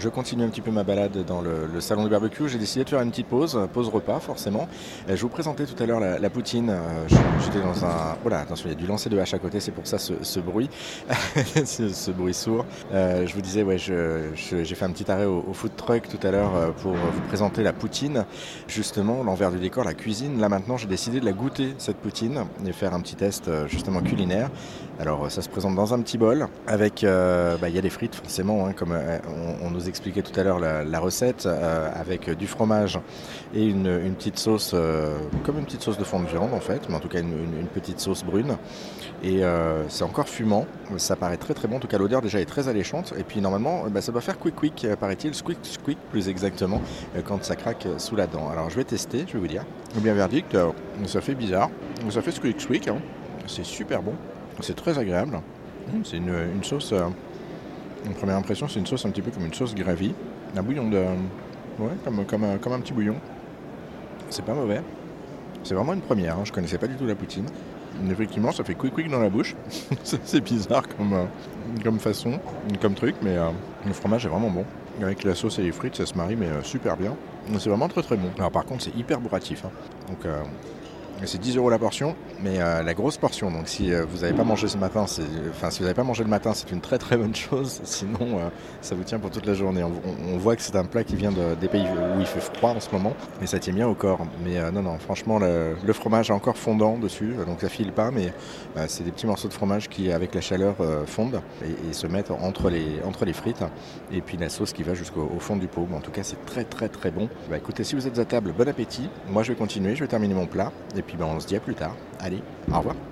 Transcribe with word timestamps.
Je 0.00 0.08
continue 0.08 0.44
un 0.44 0.48
petit 0.48 0.60
peu 0.60 0.70
ma 0.70 0.84
balade 0.84 1.24
dans 1.26 1.40
le, 1.40 1.80
salon 1.80 2.04
du 2.04 2.08
barbecue. 2.08 2.48
J'ai 2.48 2.58
décidé 2.58 2.84
de 2.84 2.88
faire 2.88 3.00
une 3.00 3.10
petite 3.10 3.26
pause, 3.26 3.58
pause 3.72 3.88
repas 3.88 4.20
forcément. 4.20 4.68
Euh, 5.08 5.16
Je 5.16 5.22
vous 5.22 5.28
présentais 5.28 5.66
tout 5.66 5.82
à 5.82 5.86
l'heure 5.86 5.98
la, 5.98 6.30
poutine. 6.30 6.70
Euh, 6.70 7.08
J'étais 7.40 7.60
dans 7.60 7.84
un... 7.84 8.16
Voilà, 8.22 8.38
attention, 8.38 8.68
il 8.68 8.74
y 8.74 8.76
a 8.76 8.78
du 8.78 8.86
lancer 8.86 9.10
de 9.10 9.18
hache 9.18 9.34
à 9.34 9.40
côté, 9.40 9.58
c'est 9.58 9.72
pour 9.72 9.88
ça 9.88 9.98
ce, 9.98 10.38
bruit, 10.38 10.70
ce, 11.64 12.10
bruit 12.12 12.32
sourd. 12.32 12.64
Euh, 12.92 13.26
je 13.26 13.34
vous 13.34 13.40
disais, 13.40 13.64
ouais, 13.64 13.76
j'ai 13.76 14.64
fait 14.76 14.84
un 14.84 14.92
petit 14.92 15.10
arrêt 15.10 15.24
au, 15.24 15.44
au 15.48 15.52
food 15.52 15.74
truck 15.74 16.08
tout 16.08 16.24
à 16.24 16.30
l'heure 16.30 16.72
pour 16.74 16.92
vous 16.92 17.20
présenter 17.26 17.64
la 17.64 17.72
poutine. 17.72 18.24
Justement, 18.68 19.24
l'envers 19.24 19.50
du 19.50 19.58
décor, 19.58 19.82
la 19.82 19.94
cuisine. 19.94 20.38
Là 20.38 20.48
maintenant, 20.48 20.76
j'ai 20.76 20.86
décidé 20.86 21.18
de 21.18 21.24
la 21.24 21.32
goûter, 21.32 21.74
cette 21.78 21.96
poutine, 21.96 22.44
et 22.64 22.70
faire 22.72 22.94
un 22.94 23.00
petit 23.00 23.16
test 23.16 23.50
justement 23.66 24.00
culinaire. 24.00 24.48
Alors 25.00 25.28
ça 25.28 25.42
se 25.42 25.48
présente 25.48 25.74
dans 25.74 25.92
un 25.92 26.00
petit 26.02 26.18
bol 26.18 26.46
avec, 26.68 27.02
bah, 27.02 27.68
il 27.68 27.74
y 27.74 27.78
a 27.78 27.82
des 27.82 27.90
frites 27.90 28.14
forcément, 28.14 28.64
hein, 28.64 28.74
comme 28.74 28.92
on, 28.92 29.66
on 29.66 29.70
nous 29.70 29.87
expliquait 29.88 30.22
tout 30.22 30.38
à 30.38 30.42
l'heure 30.42 30.58
la, 30.58 31.00
recette, 31.00 31.46
euh, 31.46 31.90
avec 31.94 32.30
du 32.30 32.46
fromage 32.46 32.98
et 33.54 33.64
une, 33.64 34.14
petite 34.14 34.38
sauce, 34.38 34.72
euh, 34.74 35.16
comme 35.44 35.58
une 35.58 35.64
petite 35.64 35.82
sauce 35.82 35.98
de 35.98 36.04
fond 36.04 36.20
de 36.20 36.26
viande 36.26 36.52
en 36.52 36.60
fait, 36.60 36.88
mais 36.88 36.94
en 36.94 37.00
tout 37.00 37.08
cas 37.08 37.20
une, 37.20 37.66
petite 37.72 38.00
sauce 38.00 38.24
brune. 38.24 38.56
Et 39.22 39.44
euh, 39.44 39.88
c'est 39.88 40.04
encore 40.04 40.28
fumant, 40.28 40.66
ça 40.96 41.16
paraît 41.16 41.36
très 41.36 41.54
très 41.54 41.66
bon, 41.68 41.76
en 41.76 41.80
tout 41.80 41.88
cas 41.88 41.98
l'odeur 41.98 42.22
déjà 42.22 42.40
est 42.40 42.44
très 42.44 42.68
alléchante. 42.68 43.14
Et 43.18 43.24
puis 43.24 43.40
normalement, 43.40 43.84
bah, 43.90 44.00
ça 44.00 44.12
doit 44.12 44.20
faire 44.20 44.38
quick 44.38 44.54
quick, 44.54 44.86
paraît-il, 45.00 45.34
squeak 45.34 45.58
squeak 45.62 45.98
plus 46.10 46.28
exactement, 46.28 46.80
quand 47.26 47.42
ça 47.44 47.56
craque 47.56 47.86
sous 47.98 48.16
la 48.16 48.26
dent. 48.26 48.48
Alors 48.50 48.70
je 48.70 48.76
vais 48.76 48.84
tester, 48.84 49.24
je 49.26 49.32
vais 49.34 49.38
vous 49.38 49.48
dire. 49.48 49.64
Eh 49.96 50.00
bien 50.00 50.14
verdict, 50.14 50.56
ça 51.06 51.20
fait 51.20 51.34
bizarre, 51.34 51.70
ça 52.10 52.22
fait 52.22 52.32
squeak 52.32 52.60
squeak, 52.60 52.88
hein. 52.88 52.98
c'est 53.46 53.64
super 53.64 54.02
bon. 54.02 54.14
C'est 54.60 54.76
très 54.76 54.98
agréable. 54.98 55.40
C'est 56.04 56.16
une 56.16 56.62
sauce. 56.62 56.92
En 58.08 58.12
première 58.12 58.36
impression, 58.36 58.68
c'est 58.68 58.78
une 58.78 58.86
sauce 58.86 59.04
un 59.06 59.10
petit 59.10 59.22
peu 59.22 59.30
comme 59.30 59.44
une 59.46 59.54
sauce 59.54 59.74
gravy. 59.74 60.14
Un 60.56 60.62
bouillon 60.62 60.88
de. 60.88 60.98
Ouais, 61.78 61.90
comme, 62.04 62.44
un, 62.44 62.80
petit 62.80 62.92
bouillon. 62.92 63.16
C'est 64.30 64.44
pas 64.44 64.54
mauvais. 64.54 64.82
C'est 65.62 65.74
vraiment 65.74 65.92
une 65.94 66.00
première. 66.00 66.36
hein, 66.38 66.42
Je 66.44 66.52
connaissais 66.52 66.78
pas 66.78 66.86
du 66.86 66.94
tout 66.96 67.06
la 67.06 67.14
poutine. 67.14 67.46
Effectivement, 68.10 68.52
ça 68.52 68.64
fait 68.64 68.74
quick 68.74 68.94
quick 68.94 69.08
dans 69.10 69.20
la 69.20 69.28
bouche. 69.28 69.56
C'est- 70.04 70.40
bizarre 70.40 70.84
comme, 70.96 71.12
euh, 71.12 71.24
comme 71.82 71.98
façon, 71.98 72.38
comme 72.80 72.94
truc, 72.94 73.16
mais 73.22 73.36
euh, 73.36 73.50
le 73.86 73.92
fromage 73.92 74.24
est 74.26 74.28
vraiment 74.28 74.50
bon. 74.50 74.64
Avec 75.02 75.22
la 75.24 75.34
sauce 75.34 75.58
et 75.58 75.62
les 75.62 75.72
frites, 75.72 75.96
ça 75.96 76.06
se 76.06 76.14
marie, 76.14 76.36
mais 76.36 76.46
euh, 76.46 76.62
super 76.62 76.96
bien. 76.96 77.14
C'est 77.58 77.68
vraiment 77.68 77.88
très 77.88 78.02
très 78.02 78.16
bon. 78.16 78.28
Alors 78.38 78.50
par 78.50 78.64
contre, 78.64 78.82
c'est 78.84 78.96
hyper 78.96 79.20
bourratif. 79.20 79.64
hein. 79.64 79.70
Donc 80.08 80.18
c'est 81.26 81.38
10 81.38 81.56
euros 81.56 81.70
la 81.70 81.78
portion, 81.78 82.14
mais 82.42 82.60
euh, 82.60 82.82
la 82.82 82.94
grosse 82.94 83.16
portion. 83.16 83.50
Donc 83.50 83.68
si 83.68 83.92
euh, 83.92 84.04
vous 84.08 84.18
n'avez 84.18 84.34
pas 84.34 84.44
mangé 84.44 84.68
ce 84.68 84.76
matin, 84.76 85.04
enfin 85.50 85.70
si 85.70 85.78
vous 85.78 85.84
n'avez 85.84 85.94
pas 85.94 86.04
mangé 86.04 86.22
le 86.22 86.30
matin, 86.30 86.52
c'est 86.54 86.70
une 86.70 86.80
très 86.80 86.98
très 86.98 87.16
bonne 87.16 87.34
chose. 87.34 87.80
Sinon, 87.84 88.18
euh, 88.20 88.48
ça 88.80 88.94
vous 88.94 89.04
tient 89.04 89.18
pour 89.18 89.30
toute 89.30 89.46
la 89.46 89.54
journée. 89.54 89.82
On, 89.82 90.38
voit 90.38 90.54
que 90.54 90.62
c'est 90.62 90.76
un 90.76 90.84
plat 90.84 91.02
qui 91.02 91.16
vient 91.16 91.32
de- 91.32 91.56
des 91.60 91.68
pays 91.68 91.84
où 91.84 92.20
il 92.20 92.26
fait 92.26 92.40
froid 92.40 92.70
en 92.70 92.80
ce 92.80 92.90
moment, 92.92 93.14
et 93.42 93.46
ça 93.46 93.58
tient 93.58 93.72
bien 93.72 93.88
au 93.88 93.94
corps. 93.94 94.20
Mais 94.44 94.70
non, 94.70 94.82
non, 94.82 94.98
franchement, 94.98 95.38
le, 95.38 95.92
fromage 95.92 96.30
est 96.30 96.32
encore 96.32 96.56
fondant 96.56 96.96
dessus, 96.96 97.34
donc 97.46 97.60
ça 97.60 97.68
file 97.68 97.92
pas, 97.92 98.12
mais 98.12 98.32
c'est 98.86 99.02
des 99.02 99.10
petits 99.10 99.26
morceaux 99.26 99.48
de 99.48 99.52
fromage 99.52 99.88
qui, 99.88 100.12
avec 100.12 100.34
la 100.34 100.40
chaleur, 100.40 100.76
fondent 101.06 101.40
et, 101.64 101.92
se 101.92 102.06
mettent 102.06 102.30
entre 102.30 102.70
les, 102.70 103.32
frites, 103.32 103.64
et 104.12 104.20
puis 104.20 104.36
la 104.36 104.48
sauce 104.48 104.72
qui 104.72 104.84
va 104.84 104.94
jusqu'au 104.94 105.28
au 105.34 105.40
fond 105.40 105.56
du 105.56 105.66
pot. 105.66 105.86
Mais 105.90 105.96
en 105.96 106.00
tout 106.00 106.12
cas, 106.12 106.22
c'est 106.22 106.44
très 106.46 106.62
très 106.62 106.88
très 106.88 107.10
bon. 107.10 107.28
Bah 107.50 107.56
écoutez, 107.56 107.82
si 107.82 107.96
vous 107.96 108.06
êtes 108.06 108.18
à 108.18 108.24
table, 108.24 108.54
bon 108.56 108.68
appétit. 108.68 109.08
Moi, 109.28 109.42
je 109.42 109.52
vais 109.52 109.58
continuer, 109.58 109.96
je 109.96 110.00
vais 110.00 110.08
terminer 110.08 110.34
mon 110.34 110.46
plat, 110.46 110.72
puis 111.08 111.16
bah, 111.16 111.26
on 111.26 111.40
se 111.40 111.46
dit 111.46 111.56
à 111.56 111.60
plus 111.60 111.74
tard. 111.74 111.96
Allez, 112.20 112.40
au 112.72 112.76
revoir. 112.76 112.94